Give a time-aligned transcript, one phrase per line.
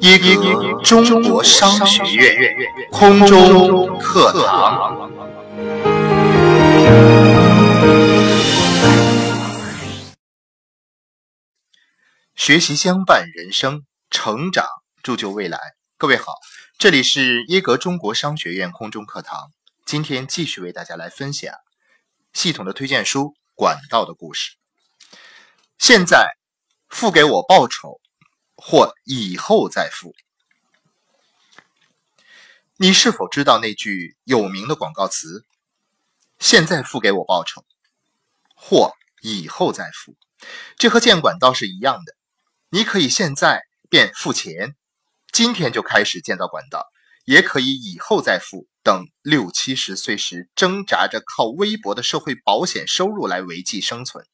[0.00, 2.54] 耶格中国商学院
[2.90, 5.10] 空中课堂，
[12.34, 14.64] 学习相伴人生，成长
[15.02, 15.58] 铸就未来。
[15.98, 16.32] 各位好，
[16.78, 19.50] 这里是耶格中国商学院空中课堂。
[19.84, 21.52] 今天继续为大家来分享
[22.32, 23.24] 系统的推荐书
[23.54, 24.52] 《管道的故事》。
[25.78, 26.36] 现在
[26.88, 28.00] 付给我报酬。
[28.60, 30.16] 或以后再付。
[32.76, 35.44] 你是否知道那句有名的广告词？
[36.40, 37.64] 现在付给我报酬，
[38.56, 40.16] 或以后再付。
[40.76, 42.16] 这和建管道是一样的。
[42.68, 44.74] 你可以现在便付钱，
[45.30, 46.84] 今天就开始建造管道，
[47.24, 54.26] 也可以以后再付，等六七十岁时挣扎着靠微薄的社会保险收入来维系生存。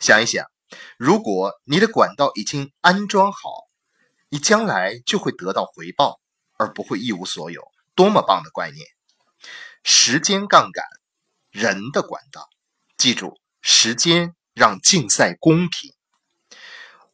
[0.00, 0.55] 想一想。
[0.96, 3.38] 如果你的管道已经安装好，
[4.28, 6.20] 你将来就会得到回报，
[6.58, 7.62] 而不会一无所有。
[7.94, 8.84] 多么棒的概念！
[9.84, 10.84] 时间杠杆，
[11.50, 12.48] 人的管道。
[12.96, 15.94] 记住，时间让竞赛公平。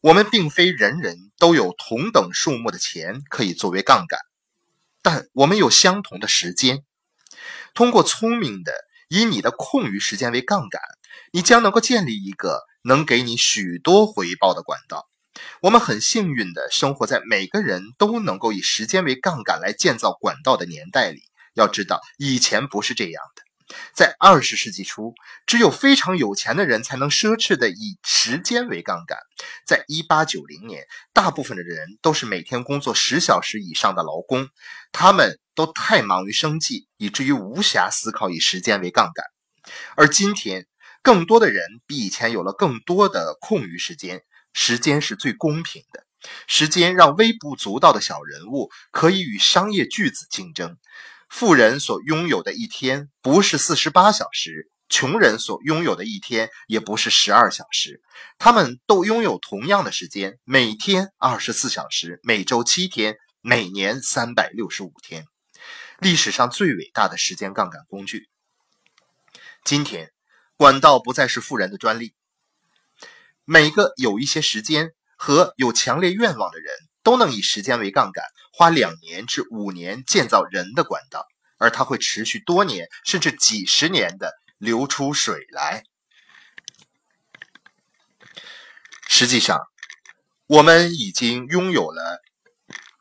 [0.01, 4.19] 我们并非人人都有同等数目的钱可以作为杠杆，
[5.01, 6.83] 但我们有相同的时间。
[7.73, 8.73] 通过聪明的
[9.07, 10.81] 以你的空余时间为杠杆，
[11.31, 12.63] 你将能够建立一个。
[12.83, 15.09] 能给你许多回报的管道。
[15.61, 21.23] 我们很幸运的生活在每个人都能够以时间为杠杆来建造管道的年代里。
[21.55, 23.43] 要知道，以前不是这样的。
[23.93, 25.13] 在二十世纪初，
[25.47, 29.17] 只有非常有钱的人才能奢侈的以时间为杠杆。
[29.65, 34.49] 在一八九零年，大部分的人都是每天工作十小时以上的劳工，
[34.91, 39.25] 他们都太忙于生计，以至于无暇思考以时间为杠杆。
[39.95, 40.67] 而今天，
[41.03, 44.23] 更多的人比以前有了更多的空余时间，
[44.53, 46.05] 时间是最公平的。
[46.47, 50.77] 时间让微不足道的小人物可以与商业巨子竞争。
[51.29, 58.01] 富人所拥有的一天不是四十八小时，穷人所拥有的一天也不是十二小时。
[58.39, 65.25] 他们都拥有同样的时间，每天二十四小时，每周七天，每年三百六十五天。
[65.99, 68.29] 历史上最伟大的时间杠杆工具。
[69.65, 70.12] 今天。
[70.55, 72.13] 管道不再是富人的专利，
[73.43, 81.25] 每个有一些时间和有强烈愿望的人都能以时间为杠杆，花两年至五年建造人的管道，
[81.57, 85.83] 而它会持续多年甚至几十年的流出水来。
[89.07, 89.59] 实际上，
[90.47, 92.21] 我们已经拥有了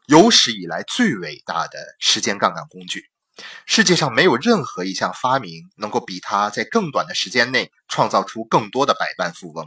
[0.07, 3.12] 有史以来最伟大的时间杠杆工具。
[3.67, 9.67] 世界上没有任何一项发明能够比它在更短的时间内创造出更多的百万富翁。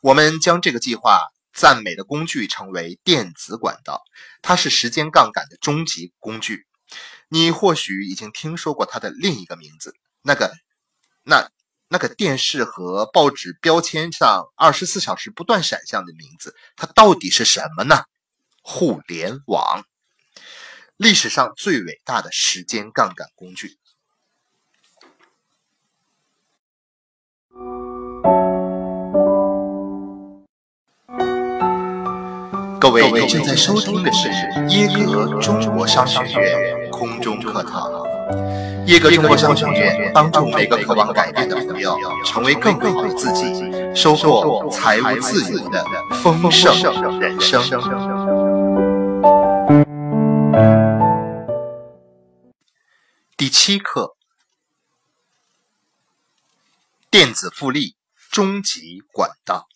[0.00, 1.20] 我们将这个计划
[1.52, 4.02] 赞美的工具称为电子管道，
[4.42, 6.66] 它是时间杠杆的终极工具。
[7.28, 10.52] 你或许已经听说过它的另一个名字，那个、
[11.22, 11.48] 那、
[11.88, 18.02] 那个电视和报纸标签上二十四小时不断闪向的名字，它到底是什么呢？
[18.62, 19.84] 互联网。
[20.96, 23.78] 历史上最伟大的时间杠杆工具。
[32.80, 34.28] 各位正在收听的是
[34.68, 37.90] 耶格中国商学院空中课堂。
[38.86, 43.52] 耶格中国商学院帮助每个渴望改变的朋友成为更好的自己，
[43.96, 45.84] 收获财务自由的
[46.22, 46.72] 丰盛
[47.18, 47.64] 人生。
[53.56, 54.16] 七课：
[57.08, 57.94] 电子复利
[58.32, 59.68] 终极管道。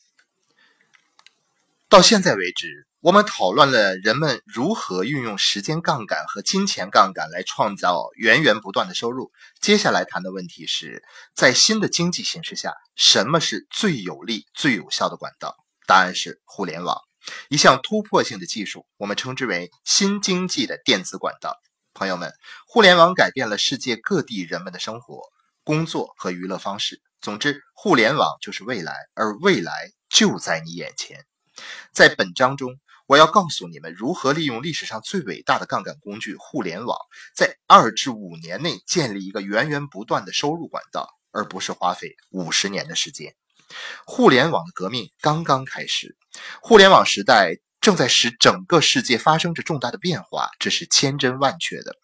[1.88, 9.30] 到现在为止，我们讨论了人们如何运用时间杠杆和金钱杠杆来创造源源不断的收入。
[9.60, 15.54] 接下来谈的问题是在新的经济形势下，什么是最有利、最有效的管道？
[15.86, 17.00] 答案是互联网，
[17.48, 21.56] 一项突破性的技术，我们称之为新经济的电子管道。
[21.98, 22.32] 朋友们，
[22.68, 25.20] 互联网改变了世界各地人们的生活、
[25.64, 27.02] 工作和娱乐方式。
[27.20, 31.26] 总之，互联网就是未来，而未来就在你眼前。
[31.92, 32.78] 在本章中，
[33.08, 36.96] 我要告诉你们如何利用历史上最伟大的杠杆工具——互联网，
[37.34, 43.34] 在二至五年内建立一个源源不断的收入管道，而不是花费五十年的时间。
[44.06, 46.16] 互联网的革命刚刚开始，
[46.62, 47.56] 互联网时代。
[47.88, 51.96] 正在使整个世界发生着重大的变化，这是千真万确的。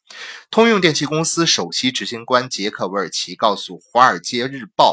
[0.50, 4.92] 通用电气公司首席执行官杰克·韦尔奇告诉《华尔街日报》，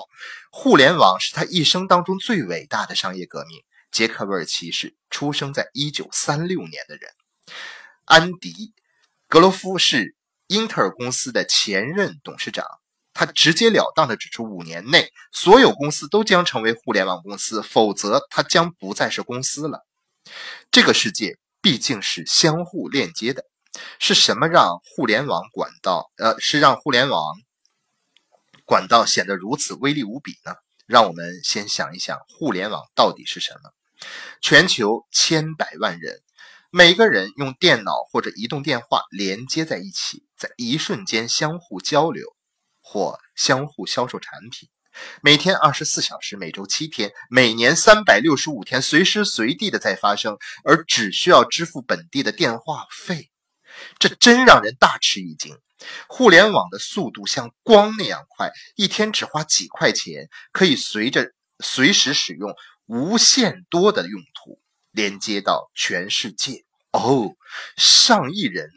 [0.52, 3.64] 互联网是他一生当中最伟大的商业革命。
[3.90, 7.10] 杰克·韦尔奇是出生在1936年的人。
[8.04, 8.52] 安迪·
[9.30, 10.18] 格罗夫是
[10.48, 12.66] 英特尔公司的前任董事长。
[13.14, 19.86] 他直截了当地指出，五年内所有公司都将成为互联网公司，否则它将不再是公司了。
[20.72, 23.46] 这个世界毕竟是相互链接的。
[24.00, 27.36] 是什么让互联网管道，呃，是让互联网
[28.66, 30.56] 管道显得如此威力无比呢？
[30.86, 33.72] 让我们先想一想，互联网到底是什么？
[34.42, 36.22] 全球千百万人，
[36.70, 42.36] 每个人用电脑或者移动电话连接在一起，在一瞬间相互交流。
[42.84, 44.68] 或相互销售产品，
[45.22, 53.30] 每天二十四小时，每周七天，每年三百六十五天，随时随地的在发生，而只需要支付本地的电话费，
[54.00, 55.58] 这真让人大吃一惊。
[56.08, 62.54] 互联网的速度像光那样快，一天只花几块钱，可以随着随时使用
[62.86, 64.62] 无限多的用途，
[64.92, 66.66] 连接到全世界。
[66.92, 67.32] 哦，
[67.78, 68.70] 上亿人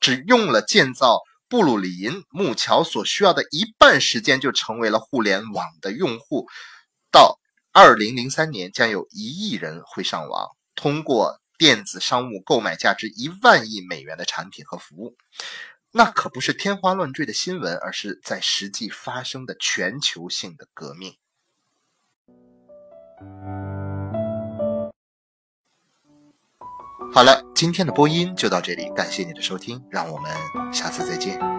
[0.00, 1.20] 只用了建造。
[1.48, 6.46] 布鲁林木桥所需要的一半时间就成为了互联网的用户。
[7.10, 7.40] 到
[7.72, 15.16] 二零零三年，将有一亿人会上网，通过电子商务购买价值一万亿美元的产品和服务。
[15.90, 21.16] 那可不是天花乱坠的新闻，而是在实际发生的全球性的革命。
[27.18, 30.30] 好了，今天的播音就到这里，感谢你的收听，让我们
[30.72, 31.57] 下次再见。